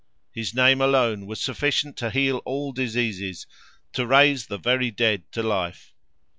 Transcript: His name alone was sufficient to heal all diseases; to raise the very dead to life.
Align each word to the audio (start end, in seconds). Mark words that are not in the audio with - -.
His 0.33 0.55
name 0.55 0.81
alone 0.81 1.27
was 1.27 1.39
sufficient 1.39 1.95
to 1.97 2.09
heal 2.09 2.37
all 2.43 2.71
diseases; 2.71 3.45
to 3.93 4.07
raise 4.07 4.47
the 4.47 4.57
very 4.57 4.89
dead 4.89 5.31
to 5.33 5.43
life. 5.43 5.93